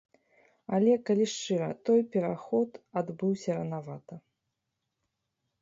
Але, 0.77 0.93
калі 1.09 1.25
шчыра, 1.33 1.67
той 1.89 2.01
пераход 2.15 2.71
адбыўся 3.03 3.51
ранавата. 3.59 4.15